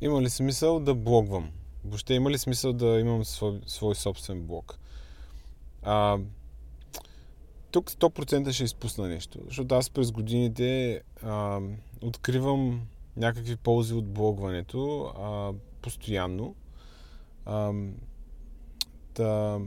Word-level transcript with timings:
има 0.00 0.22
ли 0.22 0.30
смисъл 0.30 0.80
да 0.80 0.94
блогвам? 0.94 1.50
Въобще 1.84 2.14
има 2.14 2.30
ли 2.30 2.38
смисъл 2.38 2.72
да 2.72 2.86
имам 2.86 3.24
свой, 3.24 3.60
свой 3.66 3.94
собствен 3.94 4.42
блог? 4.42 4.78
А, 5.82 6.18
тук 7.70 7.90
100% 7.90 8.52
ще 8.52 8.64
изпусна 8.64 9.08
нещо, 9.08 9.38
защото 9.46 9.74
аз 9.74 9.90
през 9.90 10.12
годините 10.12 11.00
а, 11.22 11.60
откривам 12.02 12.82
някакви 13.16 13.56
ползи 13.56 13.94
от 13.94 14.06
блогването 14.06 15.00
а, 15.18 15.52
постоянно. 15.82 16.54
А, 17.46 17.72
та, 19.14 19.58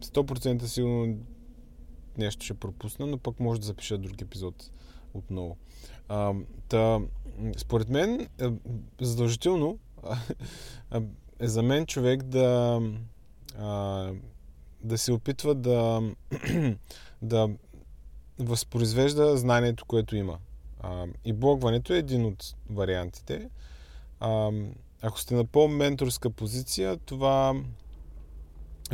100% 0.00 0.64
сигурно 0.64 1.18
нещо 2.18 2.44
ще 2.44 2.54
пропусна, 2.54 3.06
но 3.06 3.18
пък 3.18 3.40
може 3.40 3.60
да 3.60 3.66
запиша 3.66 3.98
друг 3.98 4.22
епизод 4.22 4.70
отново. 5.14 5.56
А, 6.08 6.34
та, 6.68 7.00
според 7.56 7.88
мен, 7.88 8.20
е, 8.20 8.50
задължително 9.00 9.78
е 11.40 11.48
за 11.48 11.62
мен 11.62 11.86
човек 11.86 12.22
да, 12.22 12.80
а, 13.58 14.12
да 14.82 14.98
се 14.98 15.12
опитва 15.12 15.54
да, 15.54 16.02
да 17.22 17.48
възпроизвежда 18.38 19.36
знанието, 19.36 19.84
което 19.84 20.16
има. 20.16 20.38
А, 20.80 21.06
и 21.24 21.32
блогването 21.32 21.92
е 21.92 21.98
един 21.98 22.24
от 22.24 22.54
вариантите. 22.70 23.48
А, 24.20 24.50
ако 25.02 25.20
сте 25.20 25.34
на 25.34 25.44
по-менторска 25.44 26.30
позиция, 26.30 26.96
това 26.96 27.54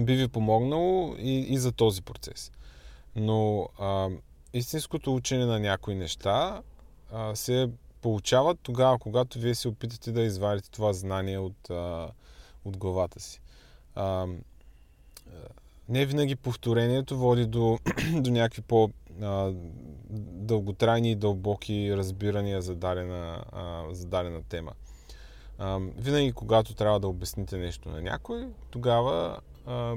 би 0.01 0.17
ви 0.17 0.29
помогнало 0.29 1.15
и, 1.19 1.39
и 1.39 1.59
за 1.59 1.73
този 1.73 2.03
процес. 2.03 2.53
Но 3.17 3.69
а, 3.79 4.09
истинското 4.53 5.15
учене 5.15 5.45
на 5.45 5.61
някои 5.61 5.95
неща 5.95 6.63
а, 7.13 7.35
се 7.37 7.71
получават 8.03 8.59
тогава, 8.63 8.99
когато 8.99 9.39
вие 9.39 9.55
се 9.55 9.69
опитате 9.69 10.13
да 10.13 10.23
извадите 10.23 10.71
това 10.71 10.93
знание 10.93 11.39
от, 11.39 11.71
а, 11.71 12.11
от 12.65 12.77
главата 12.77 13.21
си. 13.21 13.41
А, 13.95 14.27
не 15.89 16.07
винаги 16.07 16.37
повторението 16.37 17.19
води 17.19 17.47
до, 17.47 17.79
до 18.13 18.31
някакви 18.31 18.63
по 18.63 18.91
дълготрайни 20.11 21.11
и 21.11 21.17
дълбоки 21.17 21.97
разбирания 21.97 22.63
за 22.63 22.75
дадена, 22.75 23.45
а, 23.53 23.85
за 23.91 24.07
дадена 24.07 24.43
тема. 24.43 24.73
А, 25.59 25.79
винаги, 25.97 26.33
когато 26.33 26.75
трябва 26.75 27.01
да 27.01 27.09
обясните 27.09 27.59
нещо 27.59 27.89
на 27.89 28.03
някой, 28.03 28.49
тогава 28.71 29.41
а, 29.67 29.95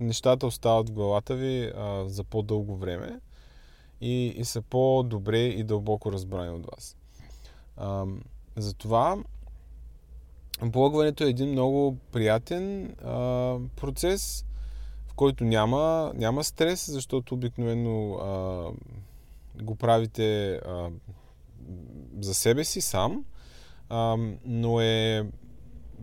нещата 0.00 0.46
остават 0.46 0.88
в 0.88 0.92
главата 0.92 1.34
ви 1.34 1.72
а, 1.76 2.04
за 2.08 2.24
по-дълго 2.24 2.76
време 2.76 3.20
и, 4.00 4.26
и 4.26 4.44
са 4.44 4.62
по-добре 4.62 5.38
и 5.38 5.64
дълбоко 5.64 6.12
разбрани 6.12 6.50
от 6.50 6.66
вас. 6.66 6.96
А, 7.76 8.04
затова 8.56 9.16
блогването 10.64 11.24
е 11.24 11.28
един 11.28 11.50
много 11.50 11.96
приятен 12.12 12.96
а, 13.04 13.56
процес, 13.76 14.46
в 15.06 15.14
който 15.14 15.44
няма, 15.44 16.12
няма 16.14 16.44
стрес, 16.44 16.90
защото 16.90 17.34
обикновено 17.34 18.14
а, 18.14 18.70
го 19.62 19.74
правите 19.74 20.54
а, 20.54 20.90
за 22.20 22.34
себе 22.34 22.64
си 22.64 22.80
сам, 22.80 23.24
а, 23.88 24.16
но 24.44 24.80
е 24.80 25.26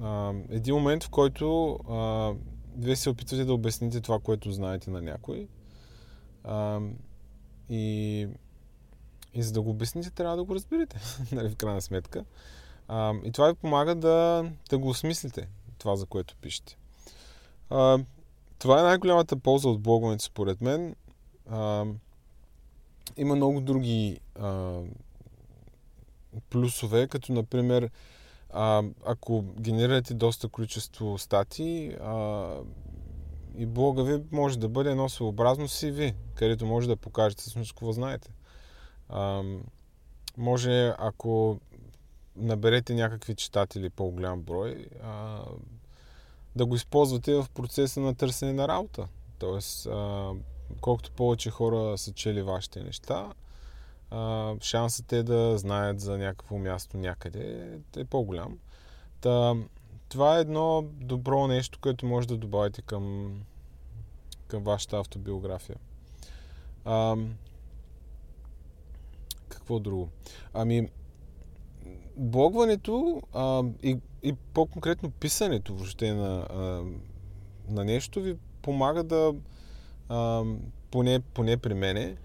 а, 0.02 0.34
един 0.50 0.76
момент, 0.76 1.04
в 1.04 1.10
който 1.10 1.72
а, 1.90 2.34
вие 2.78 2.96
се 2.96 3.10
опитвате 3.10 3.46
да 3.46 3.54
обясните 3.54 4.02
това, 4.02 4.20
което 4.20 4.52
знаете 4.52 4.92
на 4.92 5.02
някой. 5.02 5.48
А, 6.44 6.80
и, 7.70 8.28
и 9.34 9.44
за 9.44 9.54
да 9.54 9.62
го 9.62 9.70
обясните, 9.70 10.12
трябва 10.12 10.38
да 10.38 10.44
го 10.44 10.56
разберете, 10.56 11.00
нали, 11.32 11.50
в 11.50 11.56
крайна 11.56 11.82
сметка. 11.82 12.26
А, 12.88 13.14
и 13.24 13.32
това 13.32 13.48
ви 13.48 13.54
помага 13.54 13.96
да, 13.96 14.46
да 14.70 14.78
го 14.78 14.90
осмислите, 14.90 15.50
това, 15.78 15.96
за 15.96 16.06
което 16.06 16.36
пишете. 16.36 16.78
А, 17.70 18.00
това 18.60 18.80
е 18.80 18.84
най-голямата 18.84 19.38
полза 19.38 19.70
от 19.70 19.82
блогването, 19.82 20.24
според 20.24 20.62
мен. 20.62 20.96
А, 21.50 21.86
има 23.18 23.36
много 23.36 23.62
други 23.62 24.20
а, 24.40 24.80
плюсове, 26.50 27.08
като 27.08 27.34
например 27.34 27.90
а, 28.50 28.84
ако 29.06 29.44
генерирате 29.60 30.14
доста 30.14 30.48
количество 30.48 31.18
статии, 31.18 31.94
а, 32.02 32.48
и 33.58 33.66
блога 33.66 34.04
ви 34.04 34.24
може 34.32 34.60
да 34.60 34.70
бъде 34.70 34.92
едно 34.92 35.10
своеобразно 35.10 35.68
CV, 35.68 36.16
където 36.36 36.66
може 36.66 36.88
да 36.88 36.96
покажете 36.96 37.42
всъщност 37.42 37.72
какво 37.72 37.92
знаете. 37.92 38.32
А, 39.10 39.44
може, 40.38 40.94
ако 40.98 41.60
наберете 42.36 42.94
някакви 42.94 43.36
читатели 43.36 43.90
по-голям 43.90 44.42
брой, 44.42 44.88
а, 45.04 45.42
да 46.56 46.66
го 46.66 46.76
използвате 46.76 47.34
в 47.34 47.46
процеса 47.54 48.00
на 48.00 48.16
търсене 48.16 48.54
на 48.54 48.68
работа. 48.68 49.08
Тоест, 49.40 49.86
а, 49.86 50.32
колкото 50.82 51.12
повече 51.12 51.50
хора 51.50 51.98
са 51.98 52.14
чели 52.14 52.42
вашите 52.42 52.84
неща, 52.84 53.34
а, 54.12 54.54
шансът 54.62 55.14
е 55.14 55.24
да 55.24 55.58
знаят 55.58 56.00
за 56.00 56.18
някакво 56.18 56.58
място 56.58 56.98
някъде 56.98 57.70
е 57.98 58.06
по-голям. 58.06 58.60
Та, 59.22 59.56
това 60.10 60.38
е 60.38 60.42
едно 60.42 60.86
добро 60.92 61.48
нещо, 61.48 61.80
което 61.82 62.06
може 62.06 62.28
да 62.28 62.38
добавите 62.38 62.82
към, 62.82 63.34
към 64.48 64.64
вашата 64.64 64.98
автобиография. 64.98 65.76
А, 66.86 67.16
какво 69.50 69.80
друго? 69.80 70.10
Ами, 70.54 70.90
блогването 72.16 73.22
а, 73.34 73.64
и, 73.84 73.98
и 74.24 74.34
по-конкретно 74.34 75.12
писането 75.12 75.74
въобще 75.74 76.14
на, 76.14 76.48
а, 76.50 76.84
на 77.70 77.86
нещо 77.86 78.22
ви 78.22 78.38
помага 78.62 79.04
да, 79.04 79.34
а, 80.10 80.44
поне, 80.92 81.20
поне 81.20 81.58
при 81.58 81.74
мене, 81.74 82.16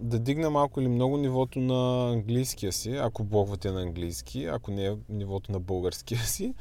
да 0.00 0.18
дигна 0.18 0.50
малко 0.50 0.80
или 0.80 0.88
много 0.88 1.16
нивото 1.16 1.58
на 1.58 2.12
английския 2.12 2.72
си, 2.72 2.96
ако 2.96 3.24
блогвате 3.24 3.70
на 3.70 3.82
английски, 3.82 4.44
ако 4.44 4.70
не 4.70 4.86
е 4.86 4.96
нивото 5.08 5.52
на 5.52 5.60
българския 5.60 6.20
си. 6.24 6.54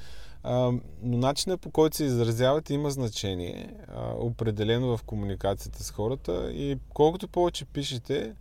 Но 1.02 1.18
начинът 1.18 1.62
по 1.62 1.72
който 1.72 1.98
се 1.98 2.04
изразявате 2.04 2.74
има 2.74 2.90
значение, 2.90 3.74
определено 4.16 4.98
в 4.98 5.04
комуникацията 5.04 5.84
с 5.84 5.92
хората 5.92 6.52
и 6.52 6.78
колкото 6.94 7.28
повече 7.28 7.66
пишете, 7.66 8.36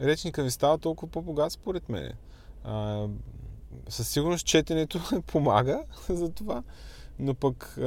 речника 0.00 0.42
ви 0.42 0.50
става 0.50 0.78
толкова 0.78 1.12
по-богат 1.12 1.52
според 1.52 1.88
мен. 1.88 2.12
Със 3.88 4.08
сигурност 4.08 4.46
четенето 4.46 5.00
помага 5.26 5.82
за 6.08 6.28
това, 6.28 6.62
но 7.18 7.34
пък 7.34 7.78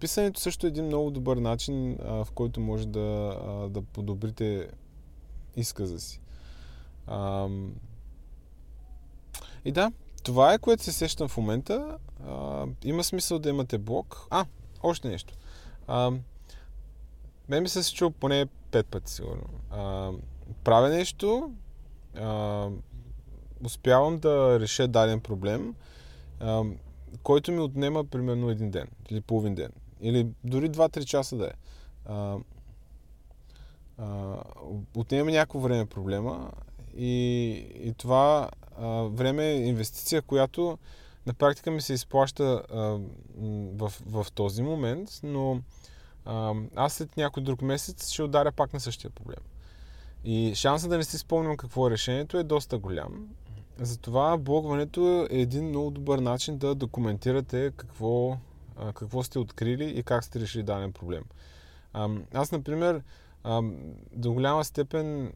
писането 0.00 0.40
също 0.40 0.66
е 0.66 0.68
един 0.68 0.86
много 0.86 1.10
добър 1.10 1.36
начин, 1.36 1.98
а, 2.04 2.24
в 2.24 2.30
който 2.34 2.60
може 2.60 2.86
да, 2.86 3.38
а, 3.46 3.68
да 3.68 3.82
подобрите 3.82 4.68
изказа 5.56 6.00
си. 6.00 6.20
А, 7.06 7.48
и 9.64 9.72
да, 9.72 9.92
това 10.22 10.54
е 10.54 10.58
което 10.58 10.82
се 10.82 10.92
сещам 10.92 11.28
в 11.28 11.36
момента. 11.36 11.98
А, 12.26 12.66
има 12.84 13.04
смисъл 13.04 13.38
да 13.38 13.48
имате 13.48 13.78
блог. 13.78 14.26
А, 14.30 14.46
още 14.82 15.08
нещо. 15.08 15.34
А, 15.86 16.12
мен 17.48 17.62
ми 17.62 17.68
се 17.68 17.82
се 17.82 17.94
чул 17.94 18.10
поне 18.10 18.46
пет 18.70 18.86
пъти, 18.86 19.12
сигурно. 19.12 19.44
А, 19.70 20.12
правя 20.64 20.88
нещо, 20.88 21.52
а, 22.16 22.68
успявам 23.64 24.18
да 24.18 24.60
реша 24.60 24.88
даден 24.88 25.20
проблем, 25.20 25.74
а, 26.40 26.64
който 27.22 27.52
ми 27.52 27.60
отнема 27.60 28.04
примерно 28.04 28.50
един 28.50 28.70
ден 28.70 28.88
или 29.10 29.20
половин 29.20 29.54
ден. 29.54 29.72
Или 30.00 30.26
дори 30.44 30.70
2-3 30.70 31.04
часа 31.04 31.36
да 31.36 31.46
е. 31.46 31.52
А, 32.04 32.36
а, 33.98 34.36
отнема 34.96 35.30
някакво 35.30 35.58
време 35.58 35.86
проблема 35.86 36.50
и, 36.96 37.50
и 37.82 37.94
това 37.98 38.50
а, 38.78 38.86
време 38.88 39.46
е 39.46 39.66
инвестиция, 39.66 40.22
която 40.22 40.78
на 41.26 41.34
практика 41.34 41.70
ми 41.70 41.80
се 41.80 41.92
изплаща 41.92 42.62
а, 42.72 42.78
в, 43.74 43.92
в 44.06 44.26
този 44.34 44.62
момент, 44.62 45.10
но 45.22 45.60
а, 46.24 46.54
аз 46.76 46.92
след 46.92 47.16
някой 47.16 47.42
друг 47.42 47.62
месец 47.62 48.10
ще 48.10 48.22
ударя 48.22 48.52
пак 48.52 48.72
на 48.72 48.80
същия 48.80 49.10
проблем. 49.10 49.40
И 50.24 50.52
шансът 50.54 50.90
да 50.90 50.96
не 50.96 51.04
си 51.04 51.18
спомням 51.18 51.56
какво 51.56 51.86
е 51.86 51.90
решението 51.90 52.38
е 52.38 52.42
доста 52.42 52.78
голям. 52.78 53.28
Затова 53.80 54.38
блогването 54.38 55.26
е 55.30 55.40
един 55.40 55.68
много 55.68 55.90
добър 55.90 56.18
начин 56.18 56.58
да 56.58 56.74
документирате 56.74 57.72
какво, 57.76 58.36
какво 58.94 59.22
сте 59.22 59.38
открили 59.38 59.90
и 59.90 60.02
как 60.02 60.24
сте 60.24 60.40
решили 60.40 60.62
даден 60.62 60.92
проблем. 60.92 61.24
Аз, 62.34 62.52
например, 62.52 63.02
до 64.12 64.32
голяма 64.32 64.64
степен 64.64 65.32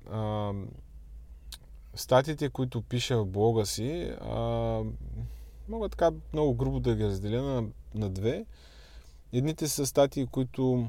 статиите, 1.94 2.48
които 2.48 2.82
пиша 2.82 3.18
в 3.18 3.26
блога 3.26 3.66
си, 3.66 4.12
мога 5.68 5.88
така 5.90 6.10
много 6.32 6.54
грубо 6.54 6.80
да 6.80 6.94
ги 6.94 7.04
разделя 7.04 7.42
на, 7.42 7.68
на 7.94 8.10
две. 8.10 8.46
Едните 9.32 9.68
са 9.68 9.86
статии, 9.86 10.26
които 10.26 10.88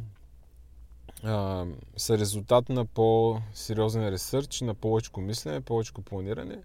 са 1.97 2.17
резултат 2.17 2.69
на 2.69 2.85
по-сериозен 2.85 4.09
ресърч, 4.09 4.61
на 4.61 4.73
повече 4.73 5.11
мислене, 5.17 5.61
повече 5.61 5.93
планиране. 5.93 6.63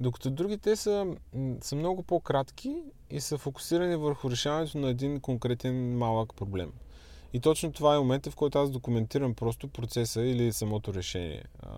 Докато 0.00 0.30
другите 0.30 0.76
са, 0.76 1.16
са 1.60 1.76
много 1.76 2.02
по-кратки 2.02 2.82
и 3.10 3.20
са 3.20 3.38
фокусирани 3.38 3.96
върху 3.96 4.30
решаването 4.30 4.78
на 4.78 4.88
един 4.88 5.20
конкретен 5.20 5.98
малък 5.98 6.34
проблем. 6.34 6.72
И 7.32 7.40
точно 7.40 7.72
това 7.72 7.94
е 7.94 7.98
момента, 7.98 8.30
в 8.30 8.36
който 8.36 8.58
аз 8.58 8.70
документирам 8.70 9.34
просто 9.34 9.68
процеса 9.68 10.22
или 10.22 10.52
самото 10.52 10.94
решение 10.94 11.44
а, 11.62 11.68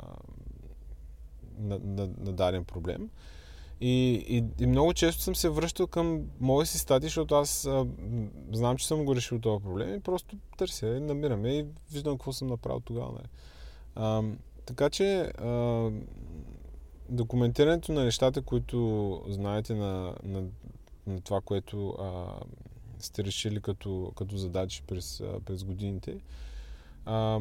на, 1.59 1.79
на, 1.79 2.11
на 2.19 2.33
даден 2.33 2.65
проблем. 2.65 3.11
И, 3.81 4.25
и, 4.29 4.45
и 4.65 4.67
много 4.67 4.95
често 4.95 5.23
съм 5.23 5.35
се 5.35 5.49
връщал 5.49 5.87
към 5.87 6.23
мои 6.41 6.67
си 6.67 6.79
стати, 6.79 7.07
защото 7.07 7.35
аз 7.35 7.67
а, 7.67 7.87
знам, 8.53 8.77
че 8.77 8.87
съм 8.87 9.05
го 9.05 9.17
решил 9.17 9.39
този 9.39 9.65
проблем 9.65 9.95
и 9.95 10.01
просто 10.01 10.37
търся, 10.59 10.87
намираме 10.87 11.49
и 11.49 11.67
виждам 11.93 12.19
какво 12.19 12.33
съм 12.33 12.49
направил 12.49 12.81
тогава. 12.81 13.21
А, 13.95 14.23
така 14.67 14.91
че 14.91 15.21
а, 15.21 15.91
документирането 17.13 17.93
на 17.93 18.05
нещата, 18.05 18.43
които 18.43 19.21
знаете 19.29 19.75
на, 19.75 20.15
на, 20.23 20.45
на 21.07 21.21
това, 21.21 21.41
което 21.41 21.89
а, 21.89 22.41
сте 22.99 23.25
решили 23.25 23.61
като, 23.61 24.13
като 24.17 24.37
задачи 24.37 24.83
през, 24.87 25.23
през 25.45 25.65
годините, 25.65 26.21
а, 27.05 27.41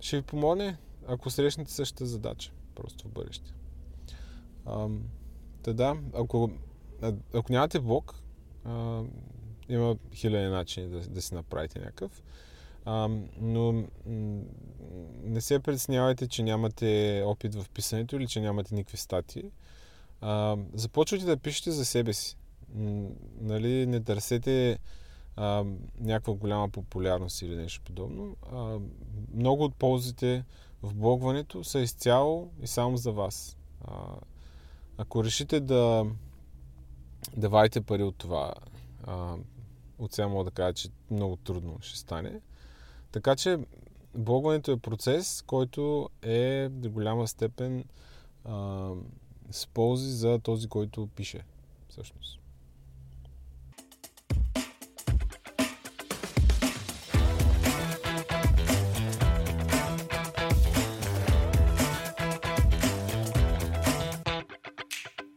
ще 0.00 0.16
ви 0.16 0.22
помогне, 0.22 0.76
ако 1.06 1.30
срещнете 1.30 1.72
същата 1.72 2.06
задача, 2.06 2.52
просто 2.74 3.08
в 3.08 3.10
бъдеще. 3.10 3.54
А, 4.66 4.88
та 5.62 5.72
да, 5.72 5.96
ако, 6.14 6.50
ако 7.34 7.52
нямате 7.52 7.80
блок, 7.80 8.14
а, 8.64 9.02
има 9.68 9.96
хиляди 10.14 10.48
начини 10.48 10.88
да, 10.88 11.00
да 11.00 11.22
си 11.22 11.34
направите 11.34 11.78
някакъв. 11.78 12.22
А, 12.90 13.08
но 13.40 13.84
не 15.22 15.40
се 15.40 15.58
притеснявайте, 15.58 16.28
че 16.28 16.42
нямате 16.42 17.22
опит 17.26 17.54
в 17.54 17.70
писането 17.70 18.16
или 18.16 18.26
че 18.26 18.40
нямате 18.40 18.74
никакви 18.74 18.96
статии. 18.96 19.50
А, 20.20 20.56
започвайте 20.74 21.26
да 21.26 21.36
пишете 21.36 21.70
за 21.70 21.84
себе 21.84 22.12
си. 22.12 22.36
Нали, 23.40 23.86
не 23.86 24.00
търсете 24.00 24.78
а, 25.36 25.64
някаква 26.00 26.34
голяма 26.34 26.68
популярност 26.68 27.42
или 27.42 27.56
нещо 27.56 27.82
подобно. 27.84 28.36
А, 28.52 28.78
много 29.34 29.64
от 29.64 29.74
ползите 29.74 30.44
в 30.82 30.94
блогването 30.94 31.64
са 31.64 31.80
изцяло 31.80 32.50
и 32.62 32.66
само 32.66 32.96
за 32.96 33.12
вас. 33.12 33.56
А, 33.84 33.94
ако 34.98 35.24
решите 35.24 35.60
да, 35.60 36.06
да 37.36 37.48
вадите 37.48 37.80
пари 37.80 38.02
от 38.02 38.16
това, 38.16 38.54
а, 39.04 39.36
от 39.98 40.12
сега 40.12 40.28
мога 40.28 40.44
да 40.44 40.50
кажа, 40.50 40.74
че 40.74 40.88
много 41.10 41.36
трудно 41.36 41.78
ще 41.80 41.98
стане. 41.98 42.40
Така 43.12 43.36
че 43.36 43.58
блогването 44.14 44.70
е 44.72 44.76
процес, 44.76 45.42
който 45.46 46.08
е 46.22 46.68
до 46.68 46.90
голяма 46.90 47.28
степен 47.28 47.84
а, 48.44 48.90
с 49.50 49.66
ползи 49.66 50.10
за 50.12 50.38
този, 50.38 50.68
който 50.68 51.06
пише. 51.06 51.44
Всъщност. 51.88 52.40